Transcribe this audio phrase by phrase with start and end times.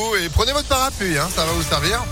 [0.00, 2.04] Oh, et prenez votre parapluie, hein, ça va vous servir.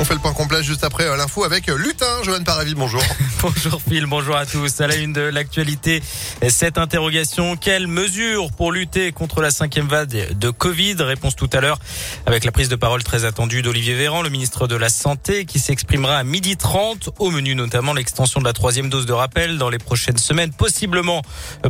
[0.00, 2.22] On fait le point complet juste après euh, l'info avec euh, Lutin.
[2.22, 3.02] Joanne Paravi, bonjour.
[3.42, 4.80] bonjour Phil, bonjour à tous.
[4.80, 6.02] À la une de l'actualité,
[6.48, 10.94] cette interrogation, quelles mesures pour lutter contre la cinquième vague de Covid?
[11.00, 11.78] Réponse tout à l'heure
[12.24, 15.58] avec la prise de parole très attendue d'Olivier Véran, le ministre de la Santé, qui
[15.58, 19.68] s'exprimera à midi 30, au menu notamment l'extension de la troisième dose de rappel dans
[19.68, 21.20] les prochaines semaines, possiblement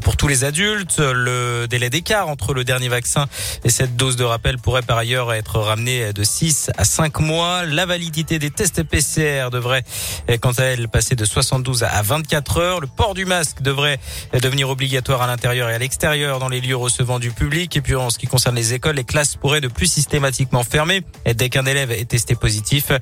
[0.02, 1.00] pour tous les adultes.
[1.00, 3.26] Le délai d'écart entre le dernier vaccin
[3.64, 7.64] et cette dose de rappel pourrait par ailleurs être ramené de 6 à 5 mois.
[7.64, 9.82] La validité des tests PCR devrait,
[10.28, 12.80] eh, quant à elle, passer de 72 à 24 heures.
[12.80, 13.98] Le port du masque devrait
[14.32, 17.76] eh, devenir obligatoire à l'intérieur et à l'extérieur dans les lieux recevant du public.
[17.76, 21.02] Et puis, en ce qui concerne les écoles, les classes pourraient de plus systématiquement fermer
[21.34, 22.92] dès qu'un élève est testé positif.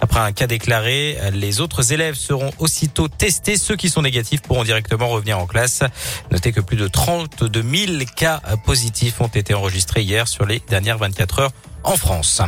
[0.00, 3.56] Après un cas déclaré, les autres élèves seront aussitôt testés.
[3.56, 5.82] Ceux qui sont négatifs pourront directement revenir en classe.
[6.30, 10.98] Notez que plus de 32 000 cas positifs ont été enregistrés hier sur les dernières
[10.98, 11.52] 24 heures
[11.84, 12.42] en France.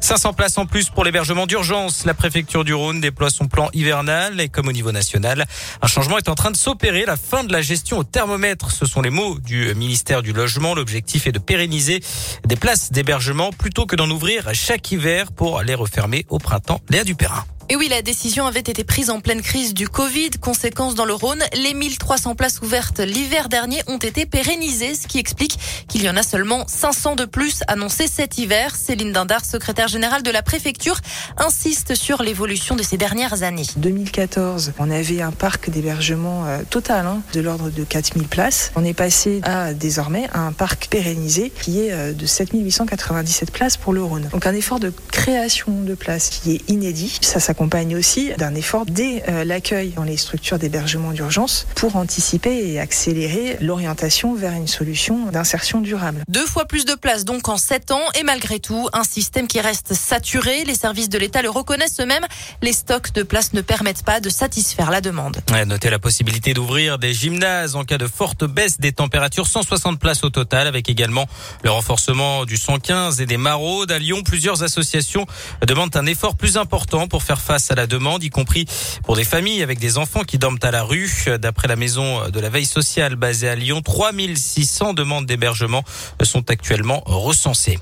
[0.00, 2.04] 500 places en plus pour l'hébergement d'urgence.
[2.04, 5.44] La préfecture du Rhône déploie son plan hivernal et comme au niveau national,
[5.82, 7.04] un changement est en train de s'opérer.
[7.04, 10.74] La fin de la gestion au thermomètre, ce sont les mots du ministère du Logement.
[10.74, 12.00] L'objectif est de pérenniser
[12.46, 16.80] des places d'hébergement plutôt que d'en ouvrir chaque hiver pour les refermer au printemps.
[16.88, 17.44] Léa Dupérin.
[17.70, 20.30] Et oui, la décision avait été prise en pleine crise du Covid.
[20.40, 25.18] Conséquence dans le Rhône, les 1300 places ouvertes l'hiver dernier ont été pérennisées, ce qui
[25.18, 28.74] explique qu'il y en a seulement 500 de plus annoncés cet hiver.
[28.74, 30.98] Céline Dindar, secrétaire générale de la préfecture,
[31.36, 33.66] insiste sur l'évolution de ces dernières années.
[33.76, 38.72] 2014, on avait un parc d'hébergement euh, total hein, de l'ordre de 4000 places.
[38.76, 43.92] On est passé à désormais un parc pérennisé qui est euh, de 7897 places pour
[43.92, 44.30] le Rhône.
[44.32, 47.18] Donc un effort de création de places qui est inédit.
[47.20, 51.96] Ça, ça accompagne aussi d'un effort dès euh, l'accueil dans les structures d'hébergement d'urgence pour
[51.96, 56.22] anticiper et accélérer l'orientation vers une solution d'insertion durable.
[56.28, 59.60] Deux fois plus de places donc en sept ans et malgré tout un système qui
[59.60, 60.62] reste saturé.
[60.66, 62.24] Les services de l'État le reconnaissent eux-mêmes.
[62.62, 65.38] Les stocks de places ne permettent pas de satisfaire la demande.
[65.66, 69.48] notez la possibilité d'ouvrir des gymnases en cas de forte baisse des températures.
[69.48, 71.26] 160 places au total avec également
[71.64, 73.90] le renforcement du 115 et des maraudes.
[73.90, 75.26] À Lyon, plusieurs associations
[75.66, 78.66] demandent un effort plus important pour faire face à la demande, y compris
[79.04, 81.10] pour des familles avec des enfants qui dorment à la rue.
[81.40, 85.82] D'après la maison de la veille sociale basée à Lyon, 3600 demandes d'hébergement
[86.22, 87.78] sont actuellement recensées.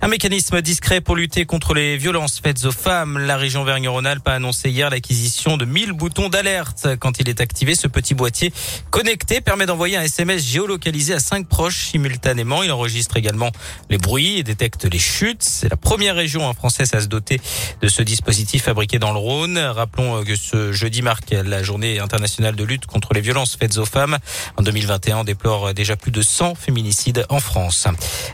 [0.00, 3.18] Un mécanisme discret pour lutter contre les violences faites aux femmes.
[3.18, 6.86] La région Vergne-Rhône-Alpes a annoncé hier l'acquisition de 1000 boutons d'alerte.
[7.00, 8.52] Quand il est activé, ce petit boîtier
[8.90, 12.62] connecté permet d'envoyer un SMS géolocalisé à cinq proches simultanément.
[12.62, 13.50] Il enregistre également
[13.90, 15.42] les bruits et détecte les chutes.
[15.42, 17.40] C'est la première région française à se doter
[17.82, 19.58] de ce dispositif fabriqué dans le Rhône.
[19.58, 23.84] Rappelons que ce jeudi marque la journée internationale de lutte contre les violences faites aux
[23.84, 24.18] femmes.
[24.56, 27.88] En 2021, on déplore déjà plus de 100 féminicides en France.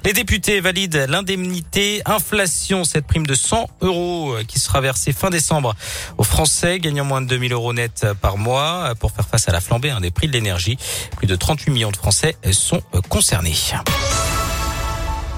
[0.05, 1.54] Les députés valident l'indemnité
[2.07, 5.75] inflation, cette prime de 100 euros euh, qui sera versée fin décembre
[6.19, 9.61] aux Français gagnant moins de 2000 euros net par mois pour faire face à la
[9.61, 10.79] flambée hein, des prix de l'énergie.
[11.17, 13.55] Plus de 38 millions de Français sont euh, concernés.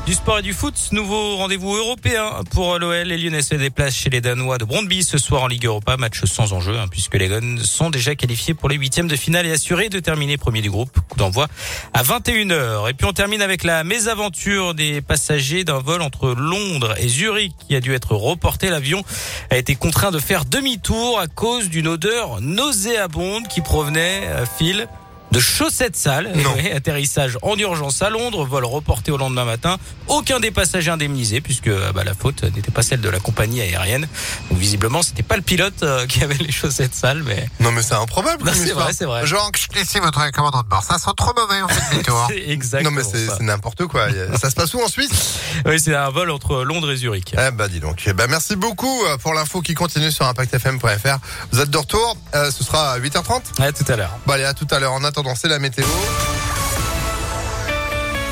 [0.07, 3.09] Du sport et du foot, nouveau rendez-vous européen pour l'OL.
[3.09, 5.97] Les Lyonnais se déplacent chez les Danois de Brondby ce soir en Ligue Europa.
[5.97, 9.47] Match sans enjeu hein, puisque les Guns sont déjà qualifiés pour les huitièmes de finale
[9.47, 10.97] et assurés de terminer premier du groupe.
[11.09, 11.49] Coup d'envoi
[11.93, 12.89] à 21h.
[12.89, 17.55] Et puis on termine avec la mésaventure des passagers d'un vol entre Londres et Zurich
[17.67, 18.71] qui a dû être reporté.
[18.71, 19.03] L'avion
[19.51, 24.47] a été contraint de faire demi-tour à cause d'une odeur nauséabonde qui provenait, à euh,
[24.57, 24.87] fil
[25.37, 26.33] de chaussettes sales.
[26.75, 29.77] atterrissage en urgence à Londres, vol reporté au lendemain matin.
[30.09, 33.61] Aucun des passagers indemnisé puisque euh, bah, la faute n'était pas celle de la compagnie
[33.61, 34.09] aérienne.
[34.51, 37.83] Donc visiblement, c'était pas le pilote euh, qui avait les chaussettes sales, mais non, mais
[37.83, 38.51] c'est improbable.
[38.55, 39.27] C'est vrai, c'est vrai.
[39.27, 40.83] Genre, laissez votre commandant de bord.
[40.83, 42.91] Ça sent trop mauvais en fait exactement.
[42.91, 44.09] Non, mais c'est n'importe quoi.
[44.41, 45.11] ça se passe où en Suisse?
[45.65, 47.35] Oui, c'est un vol entre Londres et Zurich.
[47.35, 48.03] Eh bah dis donc.
[48.07, 51.19] Eh bah, merci beaucoup euh, pour l'info qui continue sur impactfm.fr.
[51.51, 52.17] Vous êtes de retour.
[52.33, 53.61] ce sera à 8h30.
[53.61, 54.17] Ouais, tout à l'heure.
[54.27, 54.93] Bon allez, à tout à l'heure.
[54.93, 55.85] En attendant, c'est la météo.